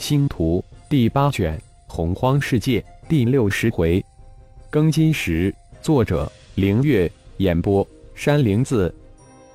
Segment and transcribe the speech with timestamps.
[0.00, 1.54] 星图第八卷
[1.86, 4.02] 《洪荒世界》第六十回，
[4.72, 5.54] 庚金石。
[5.82, 7.08] 作者：凌月。
[7.36, 8.92] 演播：山灵子。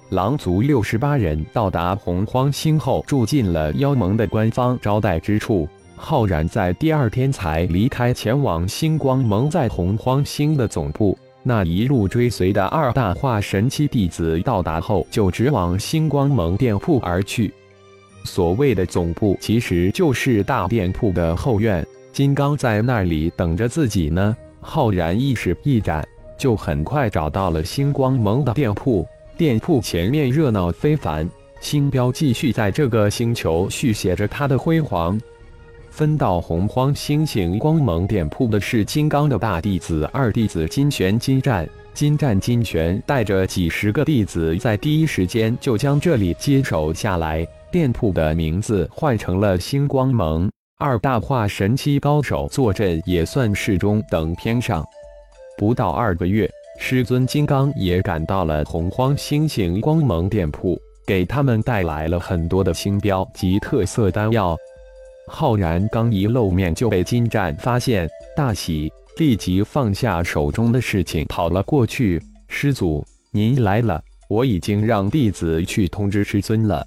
[0.10, 5.68] 狼族六十八人到达洪荒星后，住进了妖盟的官方招待之处。
[5.96, 11.18] 浩然在第二天才离开，前往星光盟在洪荒星的总部。
[11.42, 17.52] 那一路追随的二大化神期弟子到达后，就直往星光盟店铺而去。
[18.26, 21.86] 所谓的总部，其实就是大店铺的后院。
[22.12, 24.36] 金刚在那里等着自己呢。
[24.60, 26.04] 浩然意识一展，
[26.38, 29.08] 就很快找到了星光盟的店铺。
[29.38, 31.30] 店铺前面热闹非凡，
[31.62, 35.20] 星标继续在这个星球续写着它的辉煌。
[35.96, 47.48] 分到洪荒星星光盟店铺的是金刚的大弟子二弟子金玄、金战、金战、金玄，带着几十个弟子，在第一时间就将这里接手下来。
[47.72, 50.52] 店铺的名字换成了星光盟。
[50.78, 54.84] 二大化神期高手坐镇，也算是中等偏上。
[55.58, 64.58] 不到二个月，师尊金刚也赶到了洪荒星星光盟店铺，给他们带来了很多的星标及特色丹药。
[65.28, 72.22] 浩然刚一露面就被金战发现，大喜，立即放下手中的事情跑了过去。
[72.48, 76.86] 师祖，您来了，我已经让弟子去通知师尊了。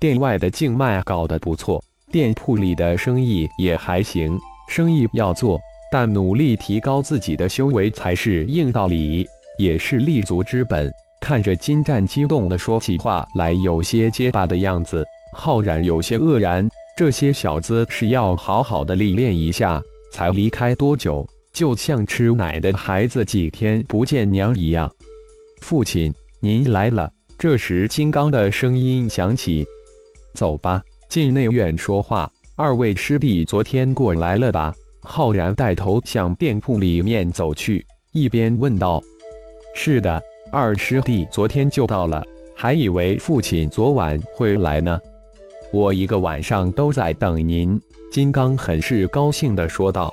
[0.00, 4.36] 店外的静脉搞得不错，店铺里的生意也还行。
[4.68, 5.58] 生意要做，
[5.92, 9.26] 但努力提高自己的修为才是硬道理，
[9.58, 10.92] 也是立足之本。
[11.20, 16.68] 看着金战激动的说起话来，有些结巴的样子，浩然有些愕然。
[17.00, 24.94] 这些小子是要好好的历练一下，才离开多久，就像吃奶的孩子几天不见娘一样。
[25.62, 27.10] 父亲，您来了。
[27.38, 29.66] 这时，金刚的声音响起
[30.36, 34.74] ：“走吧，进内院说话。”二位师弟昨天过来了吧？
[35.00, 39.02] 浩然带头向店铺里面走去，一边问道
[39.74, 42.22] ：“是的，二师弟昨天就到了，
[42.54, 45.00] 还以为父亲昨晚会来呢。”
[45.72, 50.12] 我一个晚上都在等您，金刚很是高兴地说道。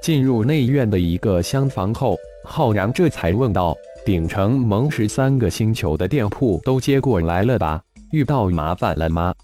[0.00, 3.76] 进入内院的一个厢房后，浩然这才问道
[4.06, 7.82] ：“鼎城盟十三个星球的店铺都接过来了吧？
[8.12, 9.34] 遇到麻烦了吗？”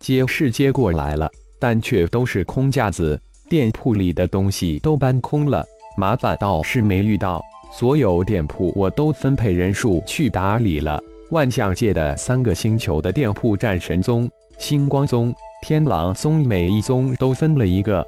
[0.00, 5.64] 接是接过来了，但却都是空架子，店铺里的东西都搬空了，
[5.96, 7.40] 麻烦倒是没遇到。
[7.72, 11.00] 所有店铺我都分配人数去打理了。
[11.30, 14.28] 万象界的三个星球的店铺，战神宗。
[14.62, 18.06] 星光宗、天狼宗每一宗都分了一个。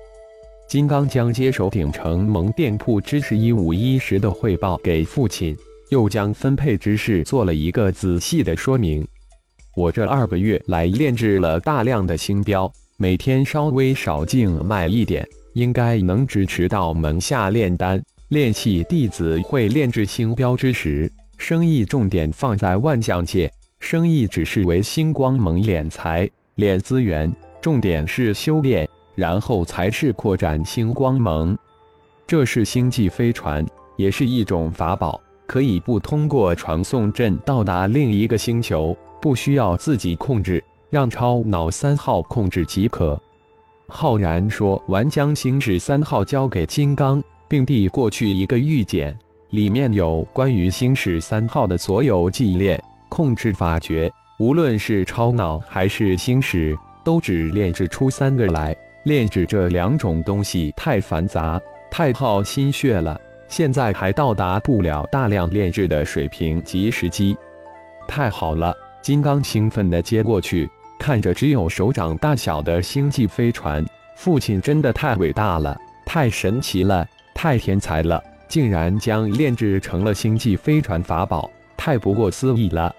[0.69, 5.57] 金刚将接手鼎城盟店铺之事一五一十的汇报给父亲，
[5.91, 9.05] 又将分配之事做了一个仔细的说明。
[9.75, 21.11] 我这二个月来炼制了大量的星标，每天稍微少静脉一点，应该能支持到门下炼丹、炼器弟子会炼制星标之时。
[21.37, 26.31] 生意重点放在万象界，生意只是为星光盟敛财。
[26.57, 31.57] 练资源，重点是修炼，然后才是扩展星光盟。
[32.27, 33.67] 这是星际飞船，
[33.97, 43.21] 也是一种法宝，可以不通过传送阵到达另一个星球，不需要自己控制，让超脑三号控制即可。
[43.89, 49.17] 浩然说完，将星矢三号交给金刚，并递过去一个玉简，
[49.51, 54.11] 里面有关于星矢三号的所有记忆链、控制法诀。
[54.39, 58.77] 无论是超脑还是星矢，都只炼制出三个来。
[59.05, 63.21] 炼制这两种东西太繁杂，太耗心血了。
[63.47, 67.37] 现在还到达不了大量炼制的水平及时机。
[68.09, 68.75] 太好了！
[69.01, 70.69] 金刚兴奋地接过去，
[70.99, 73.85] 看着只有手掌大小的星际飞船，
[74.17, 82.93] 父亲真的太伟大了，太神奇了，太天才了，竟然将炼制成了星际飞船法宝，太不过思议了。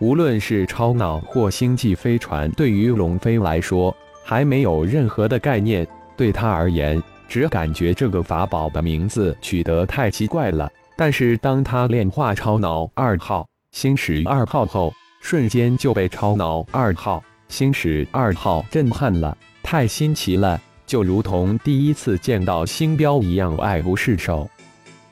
[0.00, 3.94] 无论是超脑或星际飞船，对于龙飞来说
[4.24, 5.86] 还没有任何的概念。
[6.16, 10.70] 对他而言，只感觉这个法宝的名字取得太奇怪了。
[10.96, 24.48] 但是当他炼化超脑二号、星矢二号后，瞬间就被超脑二号、星矢二号震撼了，太新奇了，就如同第一次见到星标一样爱不释手。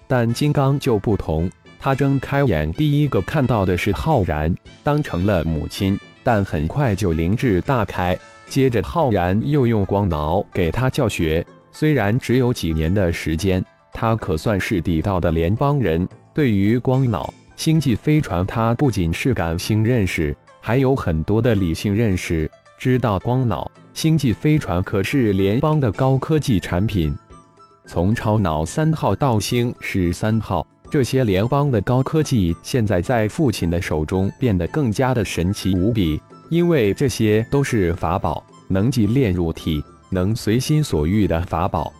[0.06, 1.50] 但金刚就不同。
[1.78, 5.98] 他睁开眼，第一个看到的是浩然，当成了母亲。
[6.24, 11.44] 但很快就灵智大开，接着浩然又用光脑给他教学。
[11.72, 16.06] 虽然只有几年的时间，他可算是地道的联邦人。
[16.34, 22.50] 对于光脑、星际飞船，他不仅是感性认识，还有很多的理性认识。
[22.78, 27.16] 知道光脑、星际飞船可是联邦的高科技产品。
[27.86, 41.92] 从超脑三号到星矢三号，这些联邦的高科技现在在父亲的手中变得更加的神奇无比，因为这些都是法宝，能祭炼入体，能随心所欲的法宝。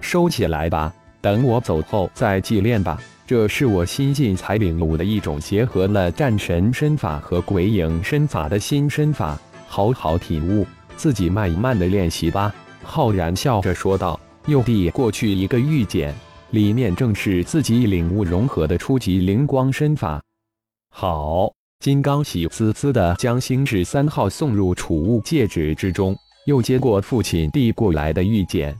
[0.00, 0.92] 收起来吧，
[1.22, 3.00] 等我走后再祭炼吧。
[3.26, 10.66] 这是我新近才领悟的一种结合了战神身法和鬼影身法的新身法，好好体悟，
[10.96, 12.54] 自己慢慢的练习吧。
[12.82, 16.14] 浩然笑着说道，又递过去一个玉简，
[16.50, 20.22] 里面正是自己领悟融合的初级灵光身法。
[20.90, 26.16] 好，金刚喜滋滋的将星矢三号送入储物戒指之中，
[26.46, 28.74] 又接过父亲递过来的玉简，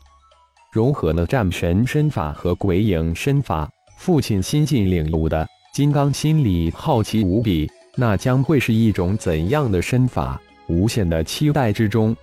[0.73, 3.69] 融合了战神身法和鬼影身法。
[3.99, 10.41] 父亲新近领悟的金刚心里好奇无比，那将会是一种怎样的身法？
[10.69, 12.17] 无限的期待之中，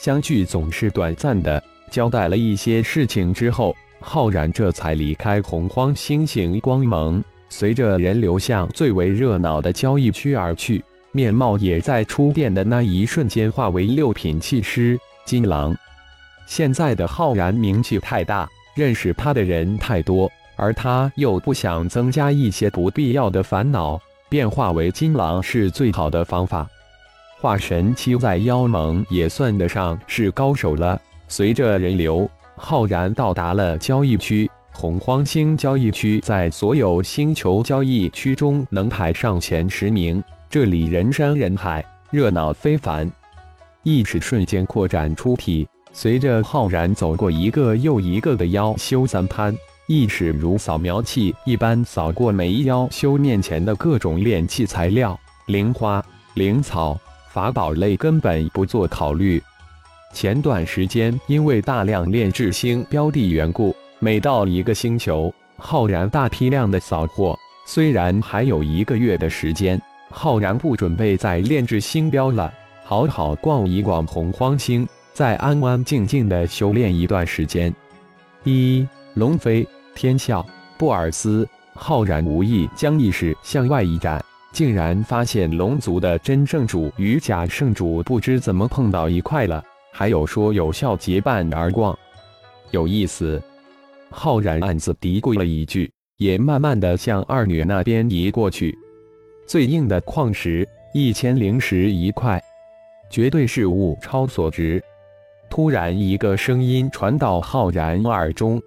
[0.00, 1.62] 相聚总是短暂的。
[1.88, 10.82] 交代了一些事情之后，浩然这才离开洪荒星星光盟，随着人流向最为热闹的交易区而去，
[11.12, 15.76] 面貌也在出店的那一瞬间化为六品气师金狼。
[16.46, 20.30] 现在的浩然名气太大，认识他的人太多。
[20.58, 24.00] 而他又不想增加一些不必要的烦恼，
[24.30, 26.66] 变化为金狼是最好的方法。
[27.38, 30.98] 化神期在妖盟也算得上是高手了。
[31.28, 34.50] 随着人流，浩然到达了交易区。
[34.72, 43.10] 洪荒星交易区在所有星球交易区中能排上前十名，这里人山人海，热闹非凡。
[43.82, 49.56] 意识瞬间扩展出体，随着浩然走过一个又一个的妖修三潘。
[49.86, 56.04] 意识如扫描器一般扫过每一妖修面前的各种炼器材料、灵花、
[56.34, 56.98] 灵草、
[57.30, 59.40] 法宝类，根本不做考虑。
[60.16, 67.38] 前段时间因为大量炼制星标的缘故，每到一个星球，浩然大批量的扫货。
[67.66, 69.78] 虽然还有一个月的时间，
[70.08, 72.50] 浩然不准备再炼制星标了，
[72.82, 77.70] 好好逛一逛洪荒星，再安安静静的修炼一段时间。
[78.42, 79.68] 一龙飞。
[79.94, 80.42] 天啸，
[80.78, 89.62] 布尔斯浩然无意将意识向外一展，竟然发现龙族的真圣主与假圣主不知怎么碰到一块了，
[89.98, 91.98] 还有说有效结伴而逛，
[92.70, 93.42] 有意思。
[94.10, 98.76] 浩然暗自嘀咕了一句，也慢慢的向二女那边移过去。
[99.46, 102.38] 最硬的矿石一千灵石一块，
[103.08, 104.84] 绝对是物超所值。
[105.48, 108.62] 突然，一个声音传到浩然耳中。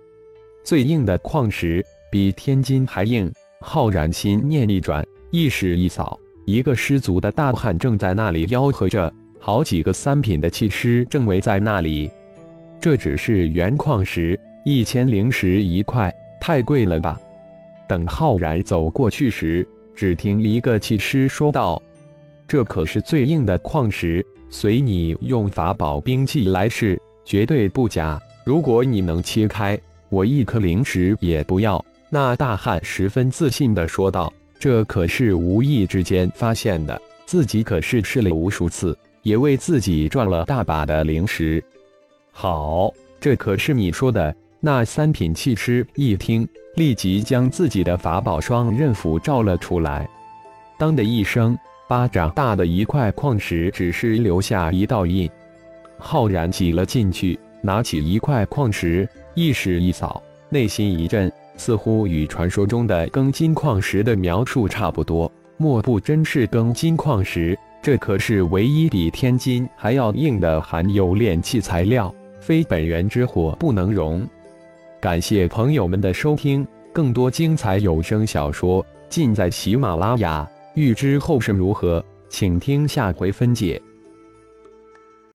[0.63, 3.31] 最硬的矿石比天金还硬。
[3.61, 12.11] 浩然心念一转，意识一扫，一个失足的大汉正在那里吆喝着，好几个三品的气师正围在那里。
[12.79, 17.19] 这只是原矿石，一千灵石一块，太贵了吧？
[17.87, 21.81] 等浩然走过去时，只听一个气师说道
[22.47, 28.21] ：“这可是最硬的矿石，随你用法宝兵器来试，绝对不假。
[28.45, 29.79] 如果你能切开。”
[30.11, 41.63] 我一颗灵石也不要。”那大汉十分自信地说道，“这可是无意之间发现的，自己可是试了无数次，也为自己赚了大把的灵石。”
[42.31, 44.35] 好，这可是你说的。
[44.61, 50.05] 那三品气师一听，立即将自己的法宝双刃斧照了出来。
[50.77, 55.29] 当的一声，巴掌大的一块矿石只是留下一道印。
[55.97, 59.07] 浩然挤了进去，拿起一块矿石。
[59.33, 65.31] 意识一扫，内心一震，似乎与传说中的庚金矿石的描述差不多。
[65.55, 67.57] 莫不真是庚金矿石？
[67.81, 74.27] 这可是唯一比天津还要硬的含有炼器材料，非本源之火不能容。
[74.99, 80.47] 感谢朋友们的收听，更多精彩有声小说尽在喜马拉雅。
[80.75, 83.81] 欲知后事如何，请听下回分解。